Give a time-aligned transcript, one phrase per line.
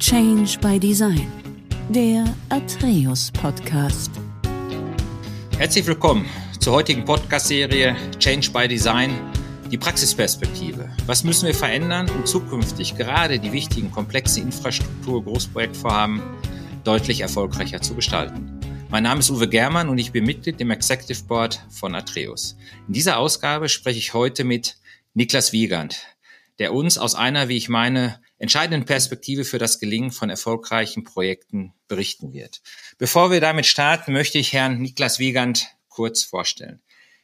[0.00, 1.30] Change by Design,
[1.90, 4.10] der Atreus Podcast.
[5.58, 6.24] Herzlich willkommen
[6.58, 9.10] zur heutigen Podcast-Serie Change by Design,
[9.70, 10.88] die Praxisperspektive.
[11.04, 16.22] Was müssen wir verändern, um zukünftig gerade die wichtigen komplexe Infrastruktur Großprojektvorhaben
[16.82, 18.58] deutlich erfolgreicher zu gestalten?
[18.88, 22.56] Mein Name ist Uwe Germann und ich bin Mitglied im Executive Board von Atreus.
[22.88, 24.78] In dieser Ausgabe spreche ich heute mit
[25.12, 26.06] Niklas Wiegand,
[26.58, 31.74] der uns aus einer, wie ich meine, entscheidenden Perspektive für das Gelingen von erfolgreichen Projekten
[31.86, 32.62] berichten wird.
[32.98, 36.80] Bevor wir damit starten, möchte ich Herrn Niklas Wiegand kurz vorstellen.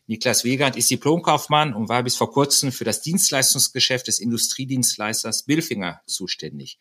[0.06, 6.02] Niklas Wiegand ist Diplomkaufmann und war bis vor kurzem für das Dienstleistungsgeschäft des Industriedienstleisters Billfinger
[6.06, 6.78] zuständig.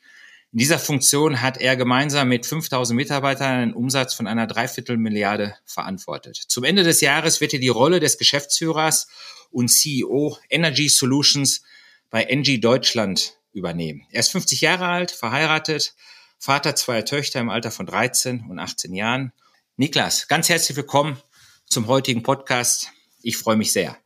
[0.51, 6.35] In dieser Funktion hat er gemeinsam mit 5000 Mitarbeitern einen Umsatz von einer Dreiviertelmilliarde verantwortet.
[6.35, 9.07] Zum Ende des Jahres wird er die Rolle des Geschäftsführers
[9.49, 11.63] und CEO Energy Solutions
[12.09, 14.05] bei Engie Deutschland übernehmen.
[14.11, 15.95] Er ist 50 Jahre alt, verheiratet,
[16.37, 19.31] Vater zweier Töchter im Alter von 13 und 18 Jahren.
[19.77, 21.17] Niklas, ganz herzlich willkommen
[21.65, 22.91] zum heutigen Podcast.
[23.23, 23.97] Ich freue mich sehr.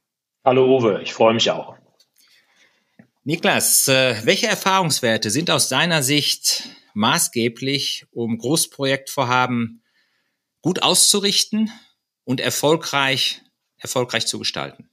[0.46, 1.76] Hallo Uwe, ich freue mich auch.
[3.24, 9.84] Niklas, äh, welche Erfahrungswerte sind aus deiner Sicht maßgeblich, um Großprojektvorhaben
[10.62, 11.72] gut auszurichten
[12.24, 13.42] und erfolgreich,
[13.78, 14.90] erfolgreich zu gestalten?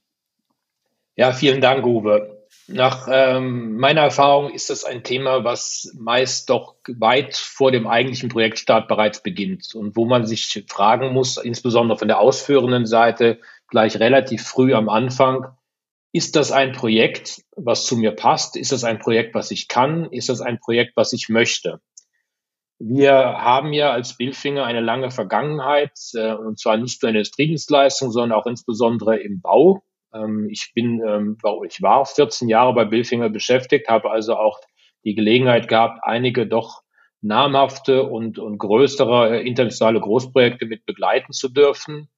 [1.15, 2.36] Ja, vielen Dank, Uwe.
[2.69, 8.27] Nach ähm, meiner Erfahrung ist das ein Thema, was meist doch weit vor dem eigentlichen
[8.27, 13.99] Projektstart bereits beginnt und wo man sich fragen muss, insbesondere von der ausführenden Seite, gleich
[13.99, 15.47] relativ früh am Anfang,
[16.11, 18.57] ist das ein Projekt, was zu mir passt?
[18.57, 20.11] Ist das ein Projekt, was ich kann?
[20.11, 21.79] Ist das ein Projekt, was ich möchte?
[22.79, 27.21] Wir haben ja als Billfinger eine lange Vergangenheit, äh, und zwar nicht nur in der
[27.21, 29.83] Industriedienstleistung, sondern auch insbesondere im Bau.
[30.23, 31.37] Ähm, ich bin, ähm,
[31.67, 34.59] ich war 14 Jahre bei Billfinger beschäftigt, habe also auch
[35.03, 36.81] die Gelegenheit gehabt, einige doch
[37.21, 42.09] namhafte und, und größere äh, internationale Großprojekte mit begleiten zu dürfen.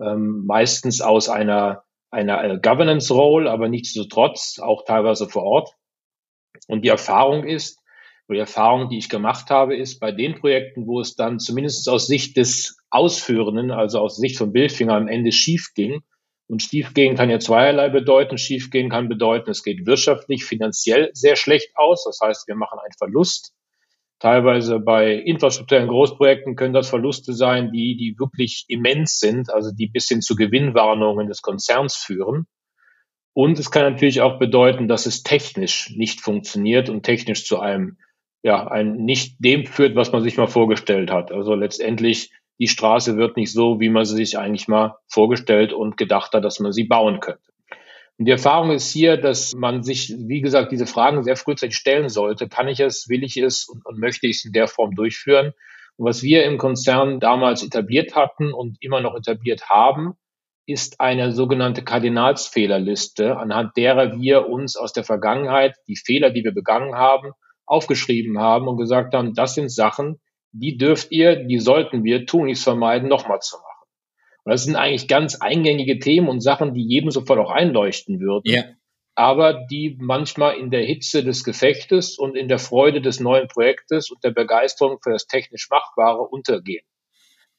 [0.00, 5.74] Ähm, meistens aus einer, einer äh, Governance Role, aber nichtsdestotrotz auch teilweise vor Ort.
[6.68, 7.80] Und die Erfahrung ist,
[8.30, 12.06] die Erfahrung, die ich gemacht habe, ist bei den Projekten, wo es dann zumindest aus
[12.06, 16.02] Sicht des Ausführenden, also aus Sicht von Billfinger am Ende schief ging,
[16.48, 18.38] und schiefgehen kann ja zweierlei bedeuten.
[18.38, 22.04] Schiefgehen kann bedeuten, es geht wirtschaftlich, finanziell sehr schlecht aus.
[22.04, 23.52] Das heißt, wir machen einen Verlust.
[24.18, 29.86] Teilweise bei infrastrukturellen Großprojekten können das Verluste sein, die, die wirklich immens sind, also die
[29.86, 32.46] bis hin zu Gewinnwarnungen des Konzerns führen.
[33.32, 37.98] Und es kann natürlich auch bedeuten, dass es technisch nicht funktioniert und technisch zu einem,
[38.42, 41.30] ja, ein nicht dem führt, was man sich mal vorgestellt hat.
[41.30, 45.96] Also letztendlich die Straße wird nicht so, wie man sie sich eigentlich mal vorgestellt und
[45.96, 47.42] gedacht hat, dass man sie bauen könnte.
[48.18, 52.08] Und die Erfahrung ist hier, dass man sich, wie gesagt, diese Fragen sehr frühzeitig stellen
[52.08, 52.48] sollte.
[52.48, 55.52] Kann ich es, will ich es und, und möchte ich es in der Form durchführen?
[55.96, 60.14] Und was wir im Konzern damals etabliert hatten und immer noch etabliert haben,
[60.66, 66.52] ist eine sogenannte Kardinalsfehlerliste, anhand derer wir uns aus der Vergangenheit die Fehler, die wir
[66.52, 67.32] begangen haben,
[67.66, 70.20] aufgeschrieben haben und gesagt haben, das sind Sachen,
[70.52, 73.68] die dürft ihr, die sollten wir tunlichst vermeiden, nochmal zu machen.
[74.44, 78.50] Und das sind eigentlich ganz eingängige Themen und Sachen, die jedem sofort auch einleuchten würden.
[78.50, 78.64] Ja.
[79.14, 84.10] Aber die manchmal in der Hitze des Gefechtes und in der Freude des neuen Projektes
[84.10, 86.84] und der Begeisterung für das technisch Machbare untergehen.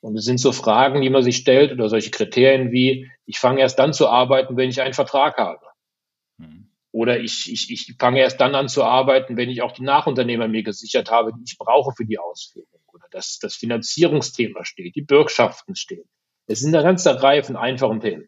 [0.01, 3.59] Und es sind so Fragen, die man sich stellt oder solche Kriterien wie, ich fange
[3.59, 5.65] erst dann zu arbeiten, wenn ich einen Vertrag habe.
[6.37, 6.71] Mhm.
[6.91, 10.47] Oder ich, ich, ich fange erst dann an zu arbeiten, wenn ich auch die Nachunternehmer
[10.47, 12.78] mir gesichert habe, die ich brauche für die Ausführung
[13.11, 16.09] das, das Finanzierungsthema steht, die Bürgschaften stehen.
[16.47, 18.27] Es sind eine ganze Reihe von einfachen Themen.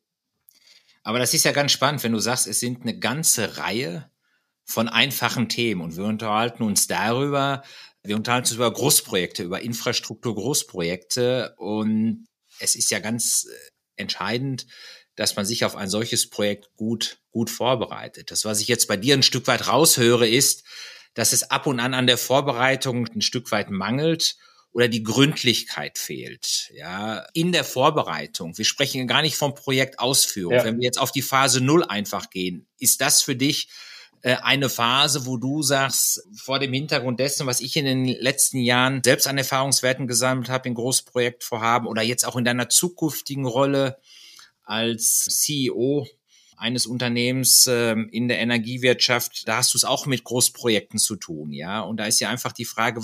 [1.03, 4.11] Aber das ist ja ganz spannend, wenn du sagst, es sind eine ganze Reihe
[4.63, 7.63] von einfachen Themen und wir unterhalten uns darüber,
[8.03, 12.27] wir unterhalten uns über Großprojekte, über Infrastruktur Großprojekte und
[12.59, 14.67] es ist ja ganz äh, entscheidend,
[15.15, 18.31] dass man sich auf ein solches Projekt gut, gut vorbereitet.
[18.31, 20.63] Das, was ich jetzt bei dir ein Stück weit raushöre, ist,
[21.13, 24.37] dass es ab und an an der Vorbereitung ein Stück weit mangelt
[24.73, 28.57] oder die Gründlichkeit fehlt, ja, in der Vorbereitung.
[28.57, 30.53] Wir sprechen gar nicht vom Projektausführung.
[30.53, 30.63] Ja.
[30.63, 33.67] Wenn wir jetzt auf die Phase Null einfach gehen, ist das für dich
[34.21, 38.59] äh, eine Phase, wo du sagst, vor dem Hintergrund dessen, was ich in den letzten
[38.59, 43.97] Jahren selbst an Erfahrungswerten gesammelt habe in Großprojektvorhaben oder jetzt auch in deiner zukünftigen Rolle
[44.63, 46.07] als CEO
[46.55, 51.51] eines Unternehmens äh, in der Energiewirtschaft, da hast du es auch mit Großprojekten zu tun,
[51.51, 51.81] ja.
[51.81, 53.01] Und da ist ja einfach die Frage,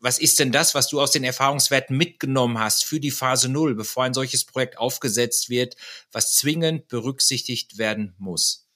[0.00, 3.74] was ist denn das, was du aus den Erfahrungswerten mitgenommen hast für die Phase Null,
[3.74, 5.76] bevor ein solches Projekt aufgesetzt wird,
[6.12, 8.68] was zwingend berücksichtigt werden muss?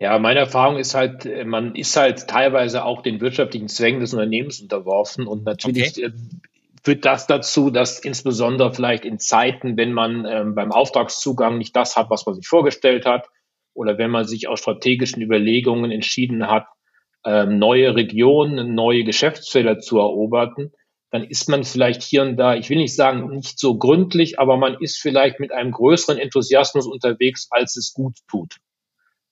[0.00, 4.60] Ja, meine Erfahrung ist halt, man ist halt teilweise auch den wirtschaftlichen Zwängen des Unternehmens
[4.60, 6.04] unterworfen und natürlich okay.
[6.06, 6.12] Äh,
[6.84, 11.96] führt das dazu, dass insbesondere vielleicht in Zeiten, wenn man ähm, beim Auftragszugang nicht das
[11.96, 13.28] hat, was man sich vorgestellt hat,
[13.74, 16.66] oder wenn man sich aus strategischen Überlegungen entschieden hat,
[17.28, 20.72] ähm, neue Regionen, neue Geschäftsfelder zu erobern,
[21.10, 24.56] dann ist man vielleicht hier und da, ich will nicht sagen nicht so gründlich, aber
[24.56, 28.56] man ist vielleicht mit einem größeren Enthusiasmus unterwegs, als es gut tut.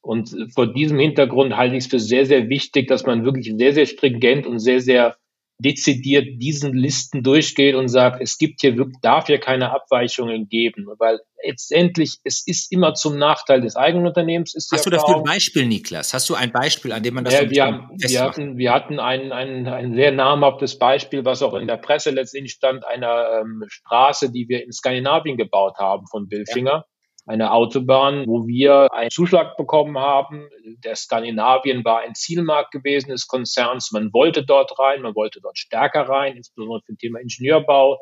[0.02, 3.72] Und vor diesem Hintergrund halte ich es für sehr, sehr wichtig, dass man wirklich sehr,
[3.72, 5.16] sehr stringent und sehr, sehr
[5.58, 10.86] dezidiert diesen Listen durchgeht und sagt, es gibt hier wirklich, darf hier keine Abweichungen geben,
[10.98, 14.54] weil letztendlich es ist immer zum Nachteil des eigenen Unternehmens.
[14.54, 16.12] Ist Hast du dafür ein Beispiel, Niklas?
[16.12, 19.00] Hast du ein Beispiel, an dem man das ja, wir, haben, wir hatten, wir hatten
[19.00, 23.64] ein, ein, ein sehr namhaftes Beispiel, was auch in der Presse letztendlich stand, einer ähm,
[23.66, 26.70] Straße, die wir in Skandinavien gebaut haben von Billfinger.
[26.70, 26.84] Ja
[27.26, 30.48] eine Autobahn, wo wir einen Zuschlag bekommen haben.
[30.84, 33.90] Der Skandinavien war ein Zielmarkt gewesen des Konzerns.
[33.90, 38.00] Man wollte dort rein, man wollte dort stärker rein, insbesondere für das Thema Ingenieurbau.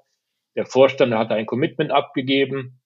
[0.57, 2.83] Der Vorstand hatte ein Commitment abgegeben.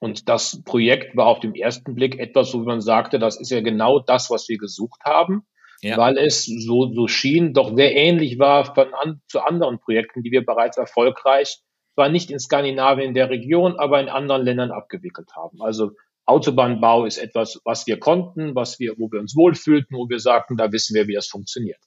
[0.00, 3.60] Und das Projekt war auf dem ersten Blick etwas, wo man sagte, das ist ja
[3.60, 5.42] genau das, was wir gesucht haben,
[5.82, 5.98] ja.
[5.98, 10.30] weil es so, so schien, doch sehr ähnlich war von an, zu anderen Projekten, die
[10.30, 11.60] wir bereits erfolgreich
[11.94, 15.60] zwar nicht in Skandinavien in der Region, aber in anderen Ländern abgewickelt haben.
[15.62, 15.92] Also
[16.26, 20.56] Autobahnbau ist etwas, was wir konnten, was wir, wo wir uns wohlfühlten, wo wir sagten,
[20.56, 21.80] da wissen wir, wie das funktioniert.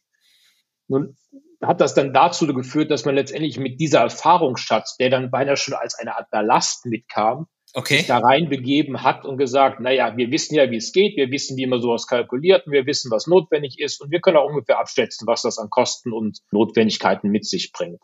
[0.88, 1.16] Nun
[1.62, 5.74] hat das dann dazu geführt, dass man letztendlich mit dieser Erfahrungsschatz, der dann beinahe schon
[5.74, 8.04] als eine Art Ballast mitkam, okay.
[8.08, 11.66] da reinbegeben hat und gesagt, naja, wir wissen ja, wie es geht, wir wissen, wie
[11.66, 15.42] man sowas kalkuliert, wir wissen, was notwendig ist und wir können auch ungefähr abschätzen, was
[15.42, 18.02] das an Kosten und Notwendigkeiten mit sich bringt.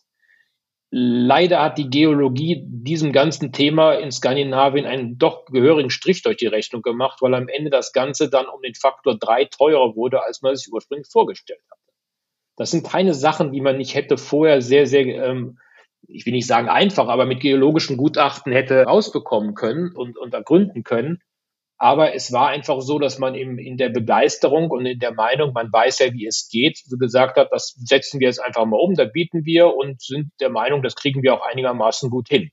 [0.91, 6.47] Leider hat die Geologie diesem ganzen Thema in Skandinavien einen doch gehörigen Strich durch die
[6.47, 10.41] Rechnung gemacht, weil am Ende das Ganze dann um den Faktor drei teurer wurde, als
[10.41, 11.81] man sich ursprünglich vorgestellt hatte.
[12.56, 15.59] Das sind keine Sachen, die man nicht hätte vorher sehr, sehr, ähm,
[16.07, 20.83] ich will nicht sagen einfach, aber mit geologischen Gutachten hätte rausbekommen können und, und ergründen
[20.83, 21.21] können.
[21.81, 25.53] Aber es war einfach so, dass man eben in der Begeisterung und in der Meinung,
[25.53, 28.95] man weiß ja, wie es geht, gesagt hat, das setzen wir jetzt einfach mal um,
[28.95, 32.51] da bieten wir und sind der Meinung, das kriegen wir auch einigermaßen gut hin.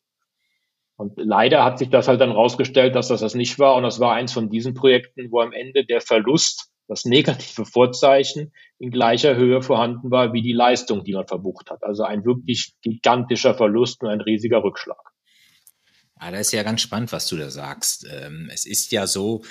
[0.96, 3.75] Und leider hat sich das halt dann rausgestellt, dass das das nicht war.
[3.75, 8.52] Und das war eins von diesen Projekten, wo am Ende der Verlust, das negative Vorzeichen,
[8.78, 11.82] in gleicher Höhe vorhanden war wie die Leistung, die man verbucht hat.
[11.82, 15.16] Also ein wirklich gigantischer Verlust und ein riesiger Rückschlag.
[16.19, 18.07] Ah, das ist ja ganz spannend, was du da sagst.
[18.11, 19.43] Ähm, es ist ja so,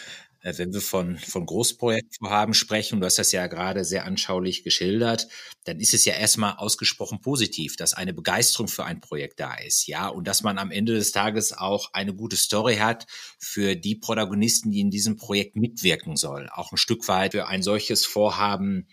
[0.42, 5.28] äh, wenn wir von, von Großprojektvorhaben sprechen, du hast das ja gerade sehr anschaulich geschildert,
[5.66, 9.86] dann ist es ja erstmal ausgesprochen positiv, dass eine Begeisterung für ein Projekt da ist,
[9.86, 13.06] ja, und dass man am Ende des Tages auch eine gute Story hat
[13.38, 17.62] für die Protagonisten, die in diesem Projekt mitwirken sollen, auch ein Stück weit für ein
[17.62, 18.88] solches Vorhaben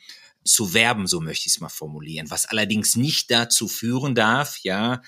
[0.44, 5.00] zu werben, so möchte ich es mal formulieren, was allerdings nicht dazu führen darf, ja,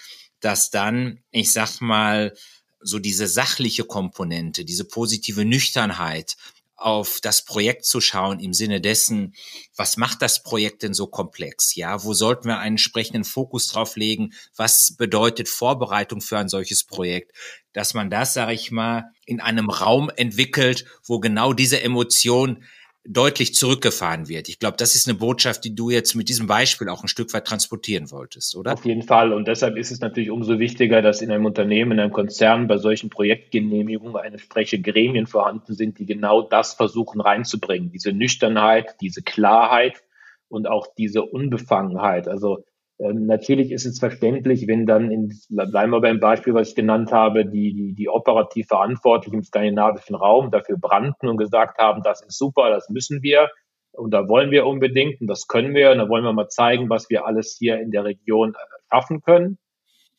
[0.45, 2.35] dass dann, ich sag mal,
[2.81, 6.37] so diese sachliche Komponente, diese positive Nüchternheit
[6.77, 9.35] auf das Projekt zu schauen im Sinne dessen,
[9.75, 11.75] was macht das Projekt denn so komplex?
[11.77, 14.35] Ja, wo sollten wir einen entsprechenden Fokus drauf legen?
[14.55, 17.33] Was bedeutet Vorbereitung für ein solches Projekt?
[17.73, 22.65] Dass man das, sage ich mal, in einem Raum entwickelt, wo genau diese Emotion
[23.07, 24.49] deutlich zurückgefahren wird.
[24.49, 27.35] Ich glaube, das ist eine Botschaft, die du jetzt mit diesem Beispiel auch ein Stück
[27.35, 28.73] weit transportieren wolltest, oder?
[28.73, 29.33] Auf jeden Fall.
[29.33, 32.79] Und deshalb ist es natürlich umso wichtiger, dass in einem Unternehmen, in einem Konzern bei
[32.79, 37.91] solchen Projektgenehmigungen eine entsprechende Gremien vorhanden sind, die genau das versuchen reinzubringen.
[37.91, 40.03] Diese Nüchternheit, diese Klarheit
[40.49, 42.27] und auch diese Unbefangenheit.
[42.27, 42.65] Also
[42.99, 47.11] ähm, natürlich ist es verständlich, wenn dann, in, bleiben wir beim Beispiel, was ich genannt
[47.11, 52.23] habe, die, die, die operativ Verantwortlichen im skandinavischen Raum dafür brannten und gesagt haben, das
[52.23, 53.51] ist super, das müssen wir
[53.93, 56.89] und da wollen wir unbedingt und das können wir und da wollen wir mal zeigen,
[56.89, 58.57] was wir alles hier in der Region äh,
[58.93, 59.59] schaffen können.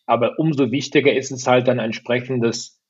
[0.05, 2.81] Aber umso wichtiger ist es halt dann ein entsprechendes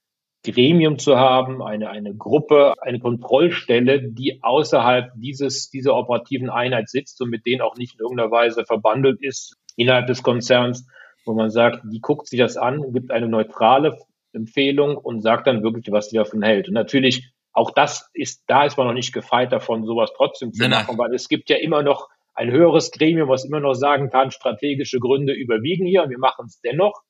[0.43, 7.21] Gremium zu haben, eine, eine Gruppe, eine Kontrollstelle, die außerhalb dieses, dieser operativen Einheit sitzt
[7.21, 10.87] und mit denen auch nicht in irgendeiner Weise verbandelt ist, innerhalb des Konzerns,
[11.25, 13.97] wo man sagt, die guckt sich das an, gibt eine neutrale
[14.33, 16.67] Empfehlung und sagt dann wirklich, was sie davon hält.
[16.67, 20.61] Und natürlich, auch das ist, da ist man noch nicht gefeit davon, sowas trotzdem zu
[20.61, 24.09] nein, machen, weil es gibt ja immer noch ein höheres Gremium, was immer noch sagen
[24.09, 27.01] kann, strategische Gründe überwiegen hier, wir machen es dennoch.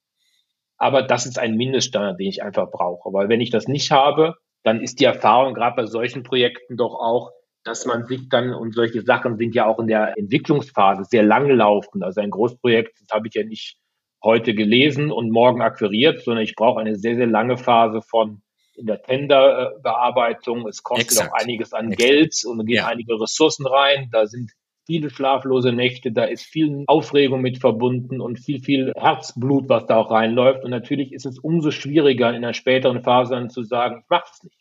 [0.77, 3.11] Aber das ist ein Mindeststandard, den ich einfach brauche.
[3.11, 6.93] Weil wenn ich das nicht habe, dann ist die Erfahrung gerade bei solchen Projekten doch
[6.93, 7.31] auch,
[7.65, 11.49] dass man sich dann, und solche Sachen sind ja auch in der Entwicklungsphase sehr lang
[11.49, 12.03] laufend.
[12.03, 13.77] Also ein Großprojekt, das habe ich ja nicht
[14.23, 18.41] heute gelesen und morgen akquiriert, sondern ich brauche eine sehr, sehr lange Phase von
[18.75, 20.67] in der Tenderbearbeitung.
[20.67, 21.31] Es kostet Exakt.
[21.31, 21.99] auch einiges an Exakt.
[21.99, 22.87] Geld und gehen ja.
[22.87, 24.09] einige Ressourcen rein.
[24.11, 24.51] Da sind
[24.85, 29.97] viele schlaflose Nächte, da ist viel Aufregung mit verbunden und viel, viel Herzblut, was da
[29.97, 30.63] auch reinläuft.
[30.63, 34.43] Und natürlich ist es umso schwieriger in einer späteren Phase dann zu sagen, ich mach's
[34.43, 34.59] nicht.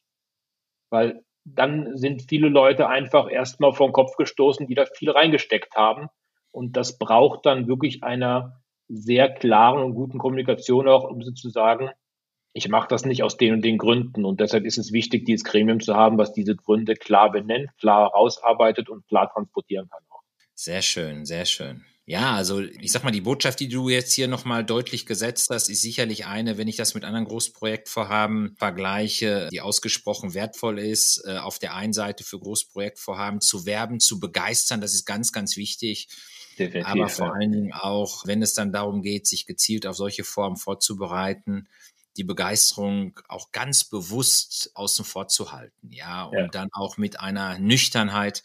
[0.91, 5.77] Weil dann sind viele Leute einfach erstmal vor den Kopf gestoßen, die da viel reingesteckt
[5.77, 6.09] haben.
[6.51, 11.91] Und das braucht dann wirklich einer sehr klaren und guten Kommunikation auch, um zu sagen,
[12.53, 14.25] ich mache das nicht aus den und den Gründen.
[14.25, 18.11] Und deshalb ist es wichtig, dieses Gremium zu haben, was diese Gründe klar benennt, klar
[18.11, 20.03] herausarbeitet und klar transportieren kann.
[20.55, 21.85] Sehr schön, sehr schön.
[22.07, 25.71] Ja, also ich sag mal, die Botschaft, die du jetzt hier nochmal deutlich gesetzt hast,
[25.71, 31.39] ist sicherlich eine, wenn ich das mit anderen Großprojektvorhaben vergleiche, die ausgesprochen wertvoll ist, äh,
[31.39, 36.09] auf der einen Seite für Großprojektvorhaben zu werben, zu begeistern, das ist ganz, ganz wichtig.
[36.59, 37.33] Definitiv, Aber vor ja.
[37.33, 41.69] allen Dingen auch, wenn es dann darum geht, sich gezielt auf solche Formen vorzubereiten,
[42.19, 46.49] die Begeisterung auch ganz bewusst außen vor zu halten, ja, und ja.
[46.49, 48.43] dann auch mit einer Nüchternheit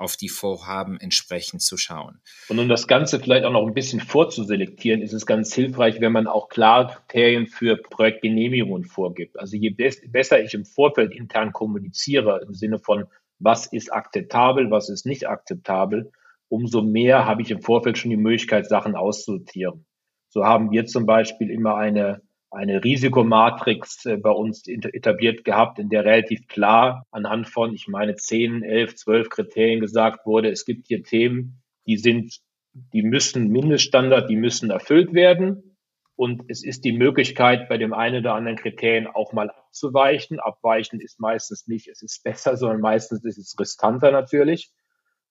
[0.00, 2.20] auf die Vorhaben entsprechend zu schauen.
[2.48, 6.12] Und um das Ganze vielleicht auch noch ein bisschen vorzuselektieren, ist es ganz hilfreich, wenn
[6.12, 9.38] man auch klar Kriterien für Projektgenehmigungen vorgibt.
[9.38, 13.04] Also je besser ich im Vorfeld intern kommuniziere, im Sinne von,
[13.38, 16.10] was ist akzeptabel, was ist nicht akzeptabel,
[16.48, 19.84] umso mehr habe ich im Vorfeld schon die Möglichkeit, Sachen auszusortieren.
[20.28, 25.88] So haben wir zum Beispiel immer eine eine Risikomatrix äh, bei uns etabliert gehabt, in
[25.88, 30.88] der relativ klar anhand von, ich meine, 10, 11, 12 Kriterien gesagt wurde, es gibt
[30.88, 32.40] hier Themen, die sind,
[32.72, 35.76] die müssen Mindeststandard, die müssen erfüllt werden.
[36.16, 40.38] Und es ist die Möglichkeit, bei dem einen oder anderen Kriterien auch mal abzuweichen.
[40.38, 44.70] Abweichen ist meistens nicht, es ist besser, sondern meistens ist es riskanter natürlich.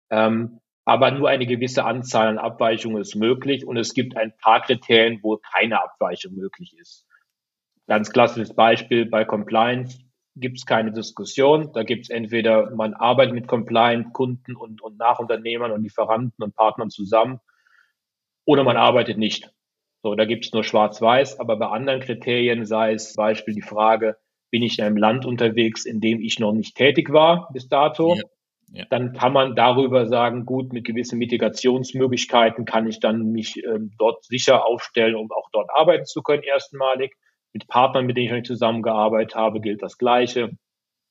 [0.09, 4.63] Ähm, aber nur eine gewisse Anzahl an Abweichungen ist möglich und es gibt ein paar
[4.63, 7.05] Kriterien, wo keine Abweichung möglich ist.
[7.89, 9.98] Ganz klassisches Beispiel bei Compliance
[10.36, 11.72] gibt es keine Diskussion.
[11.74, 16.91] Da gibt es entweder, man arbeitet mit Compliant-Kunden und, und Nachunternehmern und Lieferanten und Partnern
[16.91, 17.39] zusammen
[18.46, 19.51] oder man arbeitet nicht.
[20.03, 24.17] So, da gibt es nur Schwarz-Weiß, aber bei anderen Kriterien, sei es Beispiel die Frage,
[24.51, 28.13] bin ich in einem Land unterwegs, in dem ich noch nicht tätig war bis dato,
[28.13, 28.22] ja,
[28.72, 28.86] ja.
[28.91, 34.24] dann kann man darüber sagen, gut, mit gewissen Mitigationsmöglichkeiten kann ich dann mich ähm, dort
[34.25, 37.17] sicher aufstellen, um auch dort arbeiten zu können, erstmalig.
[37.53, 40.51] Mit Partnern, mit denen ich noch nicht zusammengearbeitet habe, gilt das Gleiche.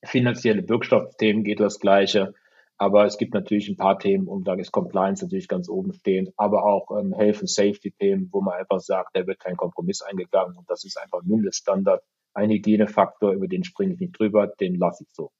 [0.04, 2.34] Finanzielle Bürgschaftsthemen geht das Gleiche.
[2.80, 6.30] Aber es gibt natürlich ein paar Themen, und da ist Compliance natürlich ganz oben stehend,
[6.36, 10.00] aber auch ähm, Health and Safety Themen, wo man einfach sagt, da wird kein Kompromiss
[10.00, 12.04] eingegangen und das ist einfach Mindeststandard.
[12.34, 15.32] Ein Hygienefaktor, über den springe ich nicht drüber, den lasse ich so.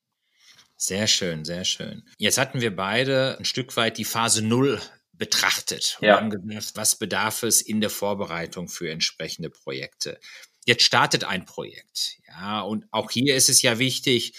[0.76, 2.02] Sehr schön, sehr schön.
[2.19, 4.81] Jetzt hatten wir beide ein Stück weit die Phase Null
[5.12, 6.17] betrachtet und ja.
[6.17, 10.19] haben gesagt, was bedarf es in der Vorbereitung für entsprechende Projekte
[10.68, 12.18] jetzt startet ein Projekt.
[12.28, 14.34] Ja, und auch hier ist es ja wichtig,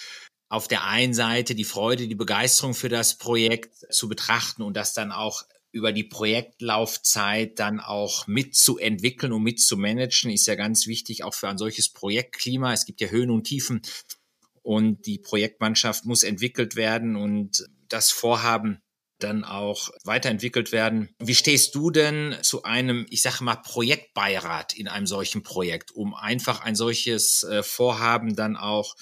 [0.48, 4.94] auf der einen Seite die Freude, die Begeisterung für das Projekt zu betrachten und das
[4.94, 11.34] dann auch über die Projektlaufzeit dann auch mitzuentwickeln und mitzumanagen, ist ja ganz wichtig, auch
[11.34, 12.74] für ein solches Projektklima.
[12.74, 13.82] Es gibt ja Höhen und Tiefen
[14.62, 18.82] und die Projektmannschaft muss entwickelt werden und das Vorhaben
[19.20, 21.10] dann auch weiterentwickelt werden.
[21.20, 26.14] Wie stehst du denn zu einem, ich sage mal, Projektbeirat in einem solchen Projekt, um
[26.14, 28.96] einfach ein solches äh, Vorhaben dann auch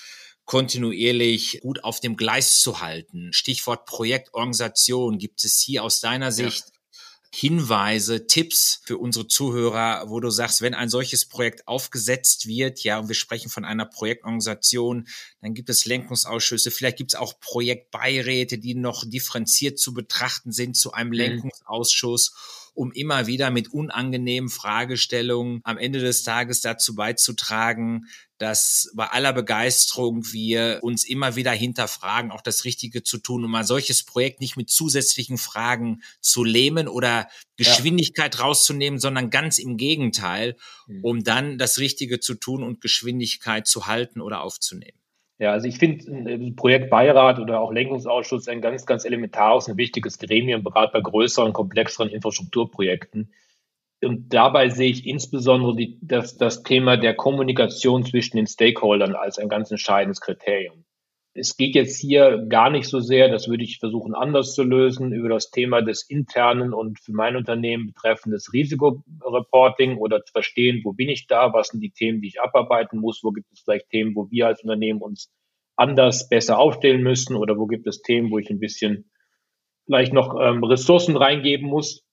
[0.46, 3.34] kontinuierlich gut auf dem Gleis zu halten?
[3.34, 5.18] Stichwort Projektorganisation.
[5.18, 6.77] Gibt es hier aus deiner Sicht ja.
[7.34, 13.00] Hinweise, Tipps für unsere Zuhörer, wo du sagst, wenn ein solches Projekt aufgesetzt wird, ja,
[13.00, 15.08] und wir sprechen von einer Projektorganisation,
[15.42, 20.78] dann gibt es Lenkungsausschüsse, vielleicht gibt es auch Projektbeiräte, die noch differenziert zu betrachten sind
[20.78, 21.16] zu einem mhm.
[21.16, 22.34] Lenkungsausschuss
[22.78, 28.06] um immer wieder mit unangenehmen Fragestellungen am Ende des Tages dazu beizutragen,
[28.38, 33.56] dass bei aller Begeisterung wir uns immer wieder hinterfragen, auch das Richtige zu tun, um
[33.56, 38.42] ein solches Projekt nicht mit zusätzlichen Fragen zu lähmen oder Geschwindigkeit ja.
[38.42, 40.56] rauszunehmen, sondern ganz im Gegenteil,
[40.86, 41.04] hm.
[41.04, 45.00] um dann das Richtige zu tun und Geschwindigkeit zu halten oder aufzunehmen.
[45.40, 50.64] Ja, also ich finde Projektbeirat oder auch Lenkungsausschuss ein ganz, ganz elementares, ein wichtiges Gremium,
[50.64, 53.32] gerade bei größeren, komplexeren Infrastrukturprojekten.
[54.02, 59.38] Und dabei sehe ich insbesondere die, das, das Thema der Kommunikation zwischen den Stakeholdern als
[59.38, 60.84] ein ganz entscheidendes Kriterium.
[61.40, 65.14] Es geht jetzt hier gar nicht so sehr, das würde ich versuchen anders zu lösen,
[65.14, 70.94] über das Thema des internen und für mein Unternehmen betreffendes Risikoreporting oder zu verstehen, wo
[70.94, 73.90] bin ich da, was sind die Themen, die ich abarbeiten muss, wo gibt es vielleicht
[73.90, 75.32] Themen, wo wir als Unternehmen uns
[75.76, 79.12] anders, besser aufstellen müssen oder wo gibt es Themen, wo ich ein bisschen
[79.86, 82.04] vielleicht noch ähm, Ressourcen reingeben muss.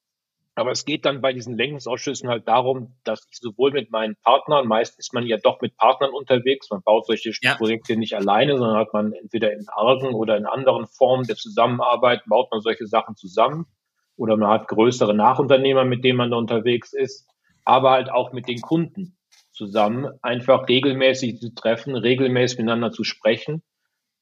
[0.56, 4.68] Aber es geht dann bei diesen Lenkungsausschüssen halt darum, dass ich sowohl mit meinen Partnern,
[4.68, 7.54] meist ist man ja doch mit Partnern unterwegs, man baut solche ja.
[7.54, 12.22] Projekte nicht alleine, sondern hat man entweder in Argen oder in anderen Formen der Zusammenarbeit,
[12.26, 13.66] baut man solche Sachen zusammen.
[14.16, 17.28] Oder man hat größere Nachunternehmer, mit denen man da unterwegs ist,
[17.64, 19.16] aber halt auch mit den Kunden
[19.50, 23.62] zusammen, einfach regelmäßig zu treffen, regelmäßig miteinander zu sprechen,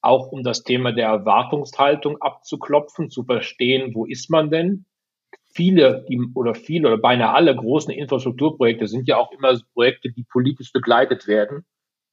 [0.01, 4.87] auch um das Thema der Erwartungshaltung abzuklopfen, zu verstehen, wo ist man denn?
[5.53, 10.25] Viele die, oder viele oder beinahe alle großen Infrastrukturprojekte sind ja auch immer Projekte, die
[10.25, 11.65] politisch begleitet werden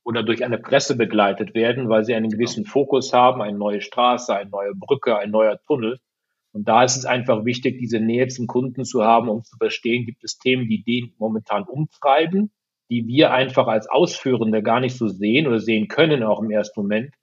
[0.04, 4.36] oder durch eine Presse begleitet werden, weil sie einen gewissen Fokus haben, eine neue Straße,
[4.36, 6.00] eine neue Brücke, ein neuer Tunnel.
[6.52, 10.06] Und da ist es einfach wichtig, diese Nähe zum Kunden zu haben, um zu verstehen,
[10.06, 12.52] gibt es Themen, die den momentan umtreiben,
[12.90, 16.82] die wir einfach als Ausführende gar nicht so sehen oder sehen können auch im ersten
[16.82, 17.14] Moment,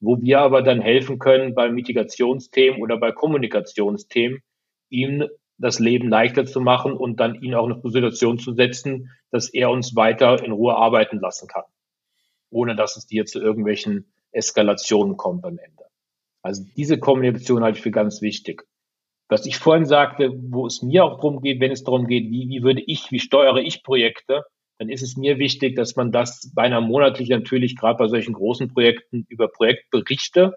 [0.00, 4.40] wo wir aber dann helfen können bei Mitigationsthemen oder bei Kommunikationsthemen,
[4.88, 5.26] ihm
[5.58, 9.48] das Leben leichter zu machen und dann ihn auch in eine Situation zu setzen, dass
[9.52, 11.64] er uns weiter in Ruhe arbeiten lassen kann,
[12.50, 15.84] ohne dass es dir zu irgendwelchen Eskalationen kommt am Ende.
[16.42, 18.62] Also diese Kommunikation halte ich für ganz wichtig.
[19.28, 22.48] Was ich vorhin sagte, wo es mir auch darum geht, wenn es darum geht, wie,
[22.48, 24.44] wie würde ich, wie steuere ich Projekte,
[24.78, 28.68] dann ist es mir wichtig, dass man das beinahe monatlich natürlich gerade bei solchen großen
[28.68, 30.54] Projekten über Projektberichte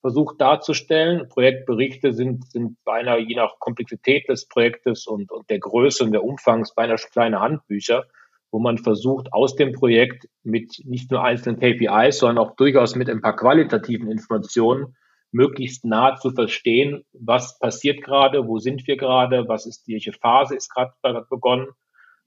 [0.00, 1.28] versucht darzustellen.
[1.28, 6.24] Projektberichte sind, sind beinahe je nach Komplexität des Projektes und, und der Größe und der
[6.24, 8.04] Umfangs beinahe kleine Handbücher,
[8.50, 13.10] wo man versucht, aus dem Projekt mit nicht nur einzelnen KPIs, sondern auch durchaus mit
[13.10, 14.96] ein paar qualitativen Informationen
[15.32, 20.56] möglichst nah zu verstehen, was passiert gerade, wo sind wir gerade, was ist, welche Phase
[20.56, 21.68] ist gerade begonnen.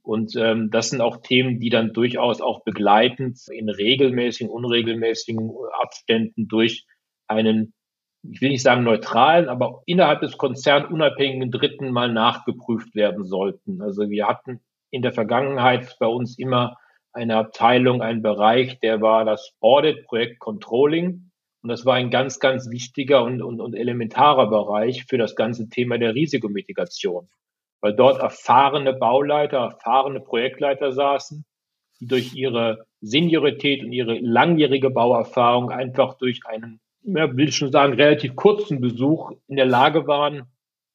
[0.02, 6.48] Und ähm, das sind auch Themen, die dann durchaus auch begleitend in regelmäßigen, unregelmäßigen Abständen
[6.48, 6.86] durch
[7.30, 7.74] einen,
[8.24, 13.82] ich will nicht sagen neutralen, aber innerhalb des Konzerns unabhängigen Dritten mal nachgeprüft werden sollten.
[13.82, 14.60] Also wir hatten
[14.92, 16.78] in der Vergangenheit bei uns immer
[17.14, 21.32] eine Abteilung, einen Bereich, der war das Audit, Projekt Controlling.
[21.62, 25.70] Und das war ein ganz, ganz wichtiger und, und, und elementarer Bereich für das ganze
[25.70, 27.30] Thema der Risikomitigation.
[27.82, 31.46] Weil dort erfahrene Bauleiter, erfahrene Projektleiter saßen,
[32.00, 37.72] die durch ihre Seniorität und ihre langjährige Bauerfahrung einfach durch einen ja, will ich schon
[37.72, 40.44] sagen, relativ kurzen Besuch in der Lage waren,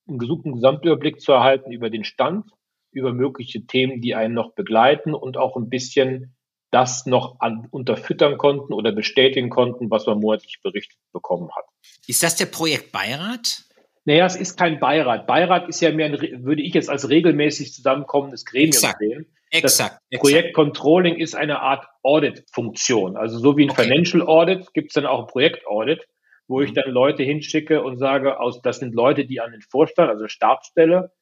[0.07, 2.51] einen gesuchten Gesamtüberblick zu erhalten über den Stand,
[2.93, 6.37] über mögliche Themen, die einen noch begleiten und auch ein bisschen
[6.71, 11.65] das noch an, unterfüttern konnten oder bestätigen konnten, was man monatlich berichtet bekommen hat.
[12.07, 13.65] Ist das der Projektbeirat?
[14.05, 15.27] Naja, es ist kein Beirat.
[15.27, 18.99] Beirat ist ja mehr, ein, würde ich jetzt als regelmäßig zusammenkommendes Gremium Exakt.
[18.99, 19.27] sehen.
[19.51, 19.99] Exakt.
[20.11, 23.17] Das Projekt Controlling ist eine Art Audit-Funktion.
[23.17, 23.85] Also so wie ein okay.
[23.85, 26.07] Financial Audit gibt es dann auch ein Projekt-Audit,
[26.49, 26.75] wo ich mhm.
[26.75, 31.13] dann Leute hinschicke und sage, aus, das sind Leute, die an den Vorstand, also Stabsstelle,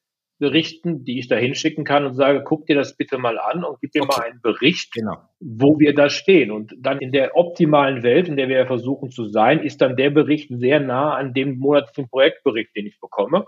[0.42, 3.80] berichten, die ich da hinschicken kann und sage, guck dir das bitte mal an und
[3.80, 4.16] gib mir okay.
[4.18, 5.18] mal einen Bericht, genau.
[5.38, 6.50] wo wir da stehen.
[6.50, 9.96] Und dann in der optimalen Welt, in der wir ja versuchen zu sein, ist dann
[9.96, 13.46] der Bericht sehr nah an dem monatlichen Projektbericht, den ich bekomme.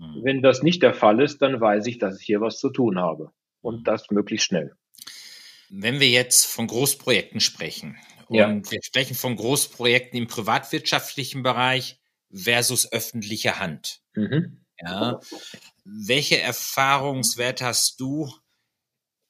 [0.00, 0.24] Mhm.
[0.24, 2.98] Wenn das nicht der Fall ist, dann weiß ich, dass ich hier was zu tun
[2.98, 3.30] habe.
[3.60, 3.84] Und mhm.
[3.84, 4.72] das möglichst schnell.
[5.70, 8.52] Wenn wir jetzt von Großprojekten sprechen und ja.
[8.68, 12.00] wir sprechen von Großprojekten im privatwirtschaftlichen Bereich
[12.32, 14.00] versus öffentliche Hand.
[14.16, 14.58] Mhm.
[14.84, 15.20] Ja,
[15.84, 18.32] welche Erfahrungswerte hast du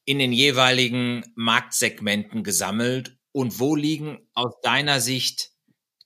[0.04, 3.16] in den jeweiligen Marktsegmenten gesammelt?
[3.32, 5.52] Und wo liegen aus deiner Sicht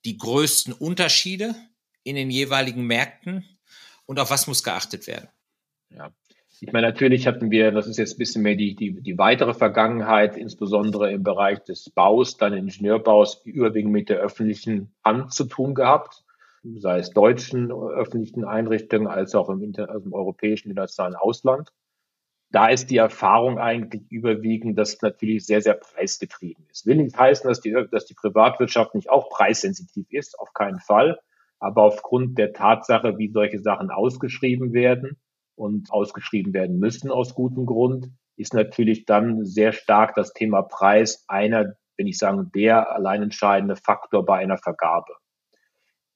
[0.04, 1.54] die größten Unterschiede
[2.04, 3.44] in den jeweiligen Märkten?
[4.06, 5.28] Und auf was muss geachtet werden?
[5.90, 6.12] Ja,
[6.60, 9.52] ich meine, natürlich hatten wir, das ist jetzt ein bisschen mehr die, die, die weitere
[9.52, 15.74] Vergangenheit, insbesondere im Bereich des Baus, dann Ingenieurbaus, überwiegend mit der öffentlichen Hand zu tun
[15.74, 16.24] gehabt
[16.74, 21.72] sei es deutschen öffentlichen Einrichtungen als auch im, also im europäischen internationalen Ausland.
[22.50, 26.86] Da ist die Erfahrung eigentlich überwiegend, dass es natürlich sehr, sehr preisgetrieben ist.
[26.86, 31.18] Will nicht heißen, dass die, dass die Privatwirtschaft nicht auch preissensitiv ist, auf keinen Fall.
[31.58, 35.18] Aber aufgrund der Tatsache, wie solche Sachen ausgeschrieben werden
[35.56, 41.24] und ausgeschrieben werden müssen aus gutem Grund, ist natürlich dann sehr stark das Thema Preis
[41.26, 45.14] einer, wenn ich sagen, der allein entscheidende Faktor bei einer Vergabe.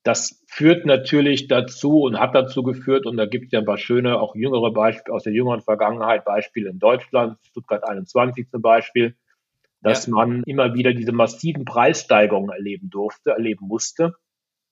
[0.03, 3.77] Das führt natürlich dazu und hat dazu geführt, und da gibt es ja ein paar
[3.77, 9.15] schöne, auch jüngere Beispiele aus der jüngeren Vergangenheit, Beispiele in Deutschland, Stuttgart 21 zum Beispiel,
[9.83, 10.15] dass ja.
[10.15, 14.15] man immer wieder diese massiven Preissteigerungen erleben durfte, erleben musste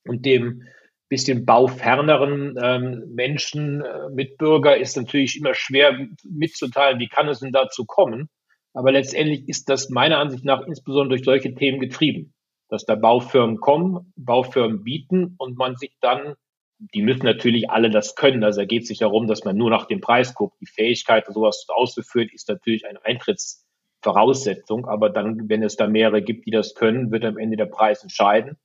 [0.06, 0.62] und dem
[1.08, 7.52] bisschen bauferneren ähm, Menschen, äh, Mitbürger ist natürlich immer schwer mitzuteilen, wie kann es denn
[7.52, 8.28] dazu kommen.
[8.74, 12.34] Aber letztendlich ist das meiner Ansicht nach insbesondere durch solche Themen getrieben
[12.68, 16.35] dass da Baufirmen kommen, Baufirmen bieten und man sich dann
[16.78, 18.44] die müssen natürlich alle das können.
[18.44, 20.61] Also da geht es nicht darum, dass man nur nach dem Preis guckt.
[20.61, 24.87] Die Fähigkeit, sowas auszuführen, ist natürlich eine Eintrittsvoraussetzung.
[24.87, 28.02] Aber dann, wenn es da mehrere gibt, die das können, wird am Ende der Preis
[28.02, 28.57] entscheiden.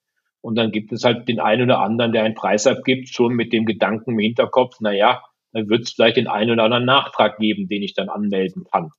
[0.42, 3.54] Und dann gibt es halt den einen oder anderen, der einen Preis abgibt, schon mit
[3.54, 7.38] dem Gedanken im Hinterkopf, na ja, dann wird es vielleicht den einen oder anderen Nachtrag
[7.38, 8.92] geben, den ich dann anmelden kann.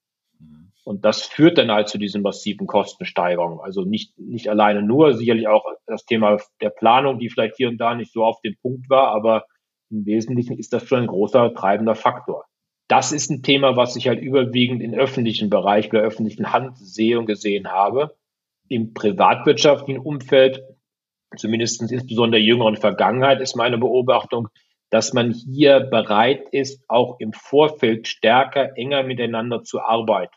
[0.85, 3.59] Und das führt dann halt zu diesen massiven Kostensteigerungen.
[3.61, 7.79] Also nicht, nicht alleine nur, sicherlich auch das Thema der Planung, die vielleicht hier und
[7.79, 9.47] da nicht so auf den Punkt war, aber
[9.91, 12.45] im Wesentlichen ist das schon ein großer treibender Faktor.
[12.87, 16.77] Das ist ein Thema, was ich halt überwiegend im öffentlichen Bereich, bei der öffentlichen Hand
[16.77, 18.15] sehe und gesehen habe.
[18.69, 20.63] Im privatwirtschaftlichen Umfeld,
[21.37, 24.49] zumindest insbesondere der jüngeren Vergangenheit, ist meine Beobachtung,
[24.91, 30.35] dass man hier bereit ist, auch im Vorfeld stärker, enger miteinander zu arbeiten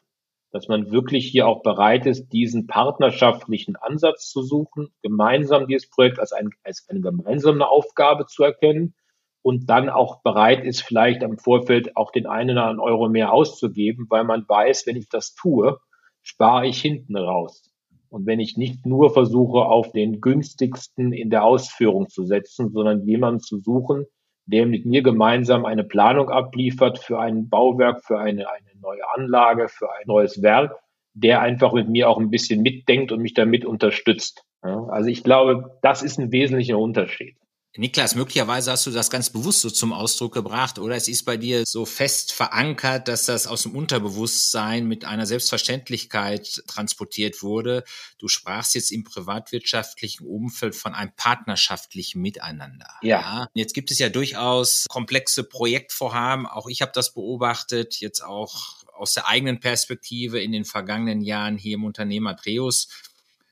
[0.51, 6.19] dass man wirklich hier auch bereit ist, diesen partnerschaftlichen Ansatz zu suchen, gemeinsam dieses Projekt
[6.19, 8.95] als, ein, als eine gemeinsame Aufgabe zu erkennen
[9.41, 13.33] und dann auch bereit ist, vielleicht am Vorfeld auch den einen oder anderen Euro mehr
[13.33, 15.79] auszugeben, weil man weiß, wenn ich das tue,
[16.21, 17.69] spare ich hinten raus.
[18.09, 23.05] Und wenn ich nicht nur versuche, auf den günstigsten in der Ausführung zu setzen, sondern
[23.05, 24.05] jemanden zu suchen,
[24.47, 29.67] der mit mir gemeinsam eine Planung abliefert für ein Bauwerk, für eine, eine neue Anlage,
[29.67, 30.75] für ein neues Werk,
[31.13, 34.43] der einfach mit mir auch ein bisschen mitdenkt und mich damit unterstützt.
[34.61, 37.37] Also ich glaube, das ist ein wesentlicher Unterschied.
[37.77, 41.37] Niklas, möglicherweise hast du das ganz bewusst so zum Ausdruck gebracht oder es ist bei
[41.37, 47.83] dir so fest verankert, dass das aus dem Unterbewusstsein mit einer Selbstverständlichkeit transportiert wurde.
[48.17, 52.89] Du sprachst jetzt im privatwirtschaftlichen Umfeld von einem partnerschaftlichen Miteinander.
[53.01, 53.19] Ja.
[53.21, 53.47] ja.
[53.53, 56.45] Jetzt gibt es ja durchaus komplexe Projektvorhaben.
[56.45, 61.57] Auch ich habe das beobachtet, jetzt auch aus der eigenen Perspektive in den vergangenen Jahren
[61.57, 62.87] hier im Unternehmer Dreus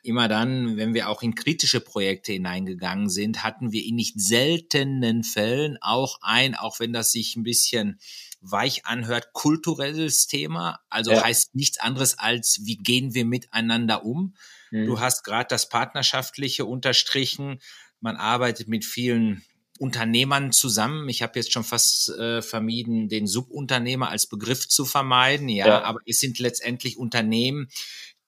[0.06, 5.24] immer dann, wenn wir auch in kritische Projekte hineingegangen sind, hatten wir in nicht seltenen
[5.24, 8.00] Fällen auch ein, auch wenn das sich ein bisschen
[8.42, 10.80] weich anhört, kulturelles Thema.
[10.90, 11.24] Also ja.
[11.24, 14.36] heißt nichts anderes als, wie gehen wir miteinander um?
[14.72, 14.86] Mhm.
[14.86, 17.60] Du hast gerade das Partnerschaftliche unterstrichen.
[18.00, 19.44] Man arbeitet mit vielen
[19.78, 21.10] Unternehmern zusammen.
[21.10, 25.50] Ich habe jetzt schon fast äh, vermieden, den Subunternehmer als Begriff zu vermeiden.
[25.50, 27.68] Ja, ja, aber es sind letztendlich Unternehmen,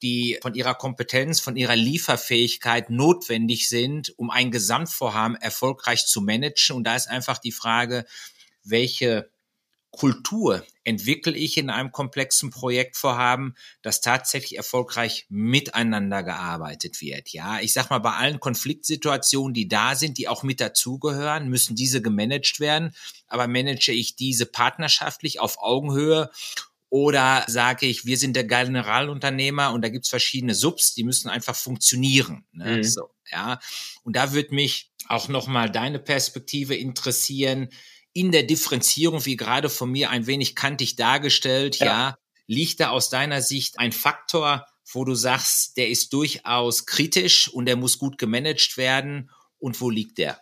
[0.02, 6.76] die von ihrer Kompetenz, von ihrer Lieferfähigkeit notwendig sind, um ein Gesamtvorhaben erfolgreich zu managen.
[6.76, 8.06] Und da ist einfach die Frage,
[8.64, 9.30] welche
[9.92, 17.30] Kultur entwickle ich in einem komplexen Projektvorhaben, das tatsächlich erfolgreich miteinander gearbeitet wird.
[17.30, 21.76] Ja, ich sag mal, bei allen Konfliktsituationen, die da sind, die auch mit dazugehören, müssen
[21.76, 22.94] diese gemanagt werden.
[23.28, 26.30] Aber manage ich diese partnerschaftlich auf Augenhöhe
[26.90, 31.56] oder sage ich, wir sind der Generalunternehmer und da gibt's verschiedene Subs, die müssen einfach
[31.56, 32.46] funktionieren.
[32.52, 32.78] Ne?
[32.78, 32.84] Mhm.
[32.84, 33.60] So, ja.
[34.04, 37.70] Und da würde mich auch nochmal deine Perspektive interessieren.
[38.14, 41.86] In der Differenzierung, wie gerade von mir ein wenig kantig dargestellt, ja.
[41.86, 47.50] ja, liegt da aus deiner Sicht ein Faktor, wo du sagst, der ist durchaus kritisch
[47.50, 49.30] und der muss gut gemanagt werden?
[49.60, 50.40] Und wo liegt der?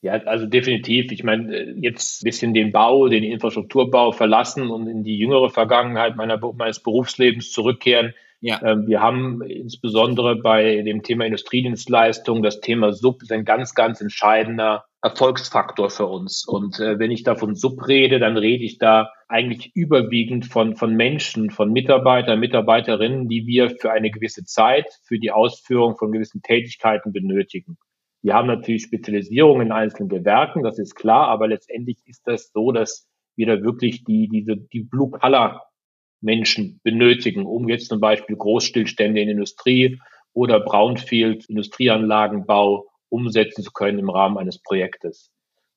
[0.00, 1.10] Ja, also definitiv.
[1.10, 5.50] Ich meine, äh, jetzt ein bisschen den Bau, den Infrastrukturbau verlassen und in die jüngere
[5.50, 8.14] Vergangenheit meiner, meines Berufslebens zurückkehren.
[8.40, 8.62] Ja.
[8.62, 14.00] Ähm, wir haben insbesondere bei dem Thema Industriedienstleistung das Thema Sub ist ein ganz, ganz
[14.00, 16.46] entscheidender Erfolgsfaktor für uns.
[16.46, 20.76] Und äh, wenn ich da von Sub rede, dann rede ich da eigentlich überwiegend von,
[20.76, 26.12] von Menschen, von Mitarbeitern, Mitarbeiterinnen, die wir für eine gewisse Zeit für die Ausführung von
[26.12, 27.78] gewissen Tätigkeiten benötigen.
[28.22, 32.72] Wir haben natürlich Spezialisierung in einzelnen Gewerken, das ist klar, aber letztendlich ist das so,
[32.72, 39.28] dass wir da wirklich die, diese, die Blue-Color-Menschen benötigen, um jetzt zum Beispiel Großstillstände in
[39.28, 40.00] Industrie
[40.32, 45.30] oder Brownfield, Industrieanlagenbau umsetzen zu können im Rahmen eines Projektes.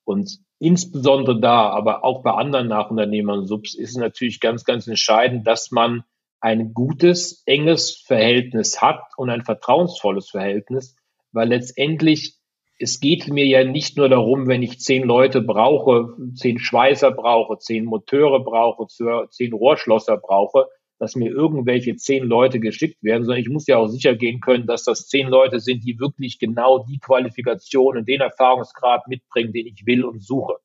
[0.04, 5.46] Und insbesondere da, aber auch bei anderen Nachunternehmern Subs ist es natürlich ganz, ganz entscheidend,
[5.46, 6.02] dass man
[6.40, 10.96] ein gutes, enges Verhältnis hat und ein vertrauensvolles Verhältnis,
[11.32, 12.38] weil letztendlich
[12.78, 17.58] es geht mir ja nicht nur darum, wenn ich zehn Leute brauche, zehn Schweißer brauche,
[17.58, 18.86] zehn Moteure brauche,
[19.30, 20.66] zehn Rohrschlosser brauche,
[20.98, 24.66] dass mir irgendwelche zehn Leute geschickt werden, sondern ich muss ja auch sicher gehen können,
[24.66, 29.66] dass das zehn Leute sind, die wirklich genau die Qualifikation und den Erfahrungsgrad mitbringen, den
[29.68, 30.56] ich will und suche.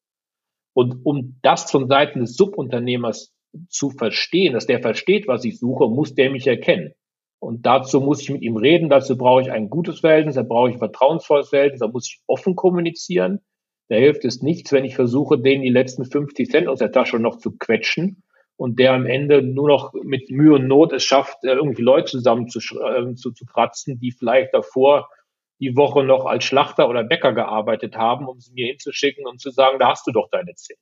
[0.74, 3.34] Und um das von Seiten des Subunternehmers
[3.70, 6.94] zu verstehen, dass der versteht, was ich suche, muss der mich erkennen.
[7.40, 10.70] Und dazu muss ich mit ihm reden, dazu brauche ich ein gutes Verhältnis, da brauche
[10.70, 13.42] ich ein vertrauensvolles Verhältnis, da muss ich offen kommunizieren.
[13.90, 17.20] Da hilft es nichts, wenn ich versuche, denen die letzten 50 Cent aus der Tasche
[17.20, 18.24] noch zu quetschen
[18.58, 22.12] und der am Ende nur noch mit Mühe und Not es schafft, äh, irgendwie Leute
[22.12, 25.10] zusammen zu, äh, zu, zu kratzen, die vielleicht davor
[25.60, 29.52] die Woche noch als Schlachter oder Bäcker gearbeitet haben, um sie mir hinzuschicken und zu
[29.52, 30.80] sagen, da hast du doch deine Zähne.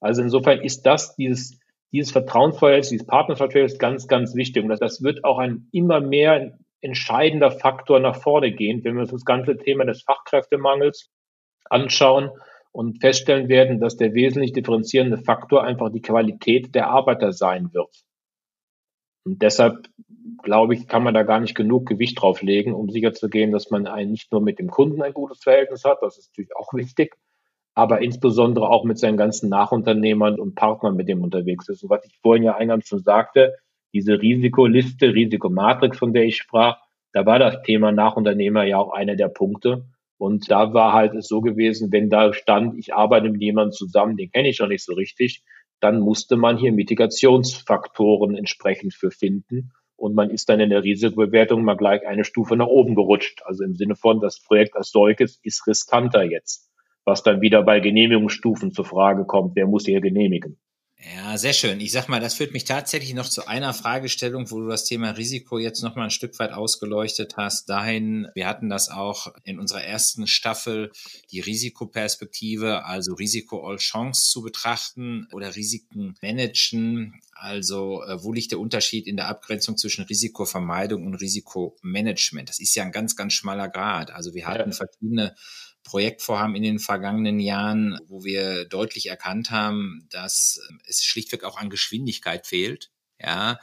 [0.00, 1.58] Also insofern ist das dieses,
[1.92, 4.64] dieses Vertrauensverhältnis, dieses Partnerverhältnis ganz, ganz wichtig.
[4.64, 9.10] Und das, wird auch ein immer mehr entscheidender Faktor nach vorne gehen, wenn wir uns
[9.10, 11.10] das ganze Thema des Fachkräftemangels
[11.70, 12.30] anschauen
[12.72, 17.94] und feststellen werden, dass der wesentlich differenzierende Faktor einfach die Qualität der Arbeiter sein wird.
[19.24, 19.88] Und deshalb
[20.42, 23.86] glaube ich, kann man da gar nicht genug Gewicht drauf legen, um sicherzugehen, dass man
[23.86, 27.16] ein, nicht nur mit dem Kunden ein gutes Verhältnis hat, das ist natürlich auch wichtig,
[27.74, 31.82] aber insbesondere auch mit seinen ganzen Nachunternehmern und Partnern, mit dem unterwegs ist.
[31.82, 33.56] Und was ich vorhin ja eingangs schon sagte,
[33.94, 36.78] diese Risikoliste, Risikomatrix, von der ich sprach,
[37.12, 39.84] da war das Thema Nachunternehmer ja auch einer der Punkte.
[40.18, 44.16] Und da war halt es so gewesen, wenn da stand, ich arbeite mit jemandem zusammen,
[44.16, 45.42] den kenne ich noch nicht so richtig,
[45.80, 49.72] dann musste man hier Mitigationsfaktoren entsprechend für finden.
[49.96, 53.42] Und man ist dann in der Risikobewertung mal gleich eine Stufe nach oben gerutscht.
[53.44, 56.71] Also im Sinne von, das Projekt als solches ist riskanter jetzt.
[57.04, 60.58] Was dann wieder bei Genehmigungsstufen zur Frage kommt, wer muss hier genehmigen?
[61.16, 61.80] Ja, sehr schön.
[61.80, 65.10] Ich sag mal, das führt mich tatsächlich noch zu einer Fragestellung, wo du das Thema
[65.10, 67.68] Risiko jetzt noch mal ein Stück weit ausgeleuchtet hast.
[67.68, 70.92] Dahin, wir hatten das auch in unserer ersten Staffel,
[71.32, 77.20] die Risikoperspektive, also Risiko all Chance zu betrachten oder Risiken managen.
[77.32, 82.48] Also, äh, wo liegt der Unterschied in der Abgrenzung zwischen Risikovermeidung und Risikomanagement?
[82.48, 84.12] Das ist ja ein ganz, ganz schmaler Grad.
[84.12, 84.76] Also, wir hatten ja.
[84.76, 85.34] verschiedene
[85.84, 91.70] Projektvorhaben in den vergangenen Jahren, wo wir deutlich erkannt haben, dass es schlichtweg auch an
[91.70, 92.90] Geschwindigkeit fehlt,
[93.20, 93.58] ja,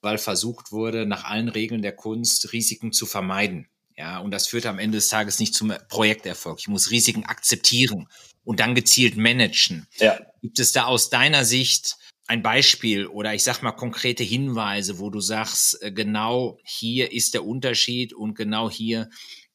[0.00, 3.68] weil versucht wurde, nach allen Regeln der Kunst Risiken zu vermeiden.
[3.96, 6.58] Ja, und das führt am Ende des Tages nicht zum Projekterfolg.
[6.60, 8.08] Ich muss Risiken akzeptieren
[8.44, 9.86] und dann gezielt managen.
[9.98, 10.18] Ja.
[10.40, 15.10] Gibt es da aus deiner Sicht ein Beispiel oder ich sag mal konkrete Hinweise, wo
[15.10, 19.10] du sagst, äh, genau hier ist der Unterschied und genau hier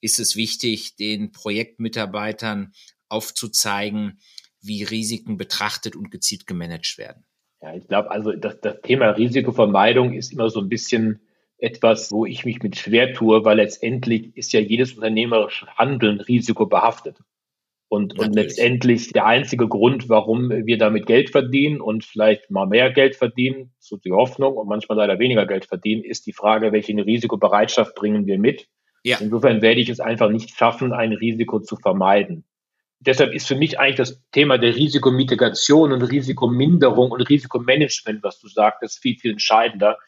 [0.05, 2.73] ist es wichtig, den Projektmitarbeitern
[3.09, 4.19] aufzuzeigen,
[4.61, 7.25] wie Risiken betrachtet und gezielt gemanagt werden.
[7.61, 11.21] Ja, ich glaube, also das, das Thema Risikovermeidung ist immer so ein bisschen
[11.57, 17.17] etwas, wo ich mich mit schwer tue, weil letztendlich ist ja jedes unternehmerische Handeln risikobehaftet.
[17.87, 22.91] Und, und letztendlich der einzige Grund, warum wir damit Geld verdienen und vielleicht mal mehr
[22.91, 26.93] Geld verdienen, so die Hoffnung und manchmal leider weniger Geld verdienen, ist die Frage, welche
[26.93, 28.67] Risikobereitschaft bringen wir mit
[29.05, 29.19] ja.
[29.19, 32.43] Insofern werde ich es einfach nicht schaffen, ein Risiko zu vermeiden.
[32.99, 38.47] Deshalb ist für mich eigentlich das Thema der Risikomitigation und Risikominderung und Risikomanagement, was du
[38.47, 39.99] sagtest, viel, viel entscheidender.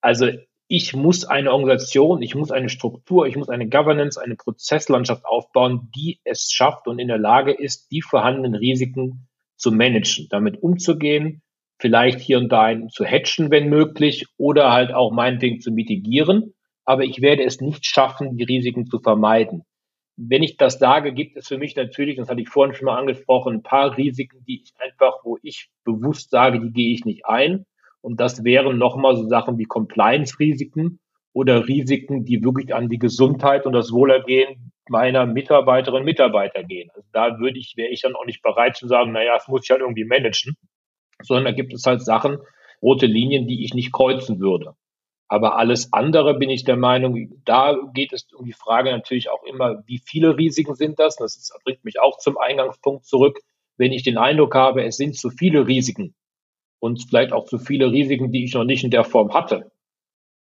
[0.00, 0.30] Also
[0.68, 5.90] ich muss eine Organisation, ich muss eine Struktur, ich muss eine Governance, eine Prozesslandschaft aufbauen,
[5.94, 11.42] die es schafft und in der Lage ist, die vorhandenen Risiken zu managen, damit umzugehen,
[11.78, 16.54] vielleicht hier und da zu hatchen, wenn möglich, oder halt auch meinetwegen zu mitigieren
[16.86, 19.62] aber ich werde es nicht schaffen, die Risiken zu vermeiden.
[20.16, 22.98] Wenn ich das sage, gibt es für mich natürlich, das hatte ich vorhin schon mal
[22.98, 27.26] angesprochen, ein paar Risiken, die ich einfach, wo ich bewusst sage, die gehe ich nicht
[27.26, 27.66] ein.
[28.00, 31.00] Und das wären nochmal so Sachen wie Compliance-Risiken
[31.34, 36.88] oder Risiken, die wirklich an die Gesundheit und das Wohlergehen meiner Mitarbeiterinnen und Mitarbeiter gehen.
[36.94, 39.64] Also da würde ich, wäre ich dann auch nicht bereit zu sagen, naja, das muss
[39.64, 40.56] ich halt irgendwie managen,
[41.22, 42.38] sondern da gibt es halt Sachen,
[42.80, 44.74] rote Linien, die ich nicht kreuzen würde.
[45.28, 49.42] Aber alles andere bin ich der Meinung, da geht es um die Frage natürlich auch
[49.42, 51.16] immer, wie viele Risiken sind das?
[51.16, 53.40] Das bringt mich auch zum Eingangspunkt zurück.
[53.76, 56.14] Wenn ich den Eindruck habe, es sind zu viele Risiken
[56.78, 59.72] und vielleicht auch zu viele Risiken, die ich noch nicht in der Form hatte,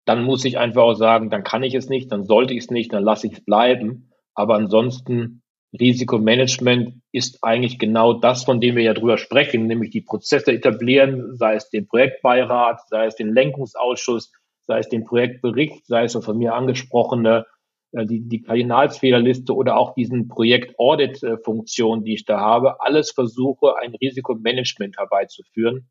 [0.04, 2.70] dann muss ich einfach auch sagen, dann kann ich es nicht, dann sollte ich es
[2.70, 4.12] nicht, dann lasse ich es bleiben.
[4.34, 5.42] Aber ansonsten
[5.78, 11.36] Risikomanagement ist eigentlich genau das, von dem wir ja drüber sprechen, nämlich die Prozesse etablieren,
[11.36, 14.32] sei es den Projektbeirat, sei es den Lenkungsausschuss,
[14.66, 17.46] sei es den Projektbericht, sei es so von mir angesprochene
[17.92, 23.94] äh, die, die Kardinalsfehlerliste oder auch diesen Projekt-Audit-Funktion, die ich da habe, alles versuche, ein
[23.94, 25.88] Risikomanagement herbeizuführen.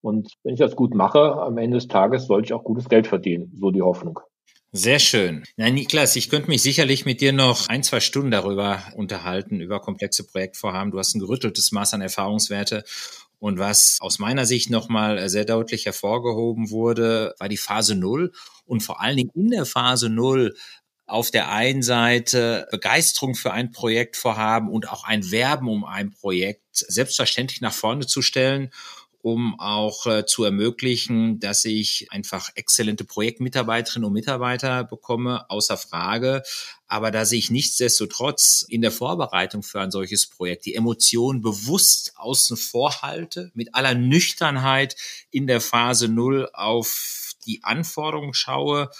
[0.00, 3.06] Und wenn ich das gut mache, am Ende des Tages sollte ich auch gutes Geld
[3.06, 4.20] verdienen, so die Hoffnung.
[4.76, 5.44] Sehr schön.
[5.56, 9.78] Na, Niklas, ich könnte mich sicherlich mit dir noch ein, zwei Stunden darüber unterhalten, über
[9.78, 10.90] komplexe Projektvorhaben.
[10.90, 12.82] Du hast ein gerütteltes Maß an Erfahrungswerte
[13.44, 18.32] und was aus meiner Sicht nochmal äh, sehr deutlich hervorgehoben wurde, war die Phase Null.
[18.64, 20.56] Und vor allen Dingen in der Phase Null
[21.04, 26.62] auf der einen Seite Begeisterung für ein Projektvorhaben und auch ein Werben um ein Projekt
[26.72, 28.70] selbstverständlich nach vorne zu stellen
[29.24, 36.42] um auch äh, zu ermöglichen, dass ich einfach exzellente Projektmitarbeiterinnen und Mitarbeiter bekomme, außer Frage.
[36.88, 42.58] Aber dass ich nichtsdestotrotz in der Vorbereitung für ein solches Projekt die Emotionen bewusst außen
[42.58, 44.94] vor halte, mit aller Nüchternheit
[45.30, 48.90] in der Phase Null auf die Anforderungen schaue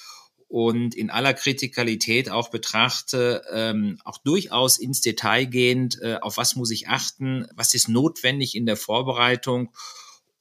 [0.48, 6.56] und in aller Kritikalität auch betrachte, ähm, auch durchaus ins Detail gehend, äh, auf was
[6.56, 9.68] muss ich achten, was ist notwendig in der Vorbereitung,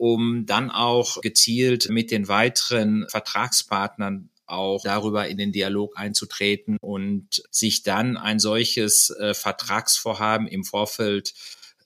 [0.03, 7.41] um dann auch gezielt mit den weiteren Vertragspartnern auch darüber in den Dialog einzutreten und
[7.51, 11.33] sich dann ein solches äh, Vertragsvorhaben im Vorfeld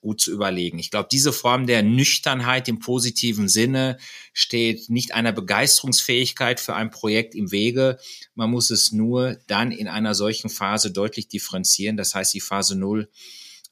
[0.00, 0.80] gut zu überlegen.
[0.80, 3.98] Ich glaube, diese Form der Nüchternheit im positiven Sinne
[4.32, 7.98] steht nicht einer Begeisterungsfähigkeit für ein Projekt im Wege.
[8.34, 11.96] Man muss es nur dann in einer solchen Phase deutlich differenzieren.
[11.96, 13.08] Das heißt, die Phase Null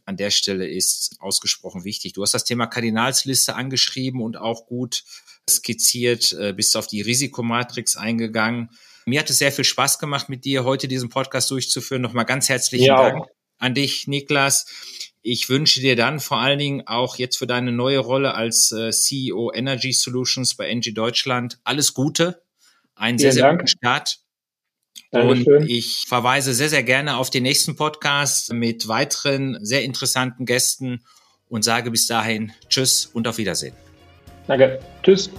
[0.07, 2.15] an der Stelle ist ausgesprochen wichtig.
[2.15, 5.05] Du hast das Thema Kardinalsliste angeschrieben und auch gut
[5.49, 8.71] skizziert, äh, bist auf die Risikomatrix eingegangen.
[9.05, 12.03] Mir hat es sehr viel Spaß gemacht, mit dir heute diesen Podcast durchzuführen.
[12.03, 13.11] Nochmal ganz herzlichen ja.
[13.11, 13.27] Dank
[13.59, 14.67] an dich, Niklas.
[15.23, 18.91] Ich wünsche dir dann vor allen Dingen auch jetzt für deine neue Rolle als äh,
[18.91, 22.43] CEO Energy Solutions bei Engie Deutschland alles Gute.
[22.95, 24.21] Einen sehr, sehr guten Start.
[25.11, 25.63] Dankeschön.
[25.63, 31.03] Und ich verweise sehr, sehr gerne auf den nächsten Podcast mit weiteren sehr interessanten Gästen
[31.49, 33.75] und sage bis dahin Tschüss und auf Wiedersehen.
[34.47, 34.81] Danke.
[35.03, 35.31] Tschüss.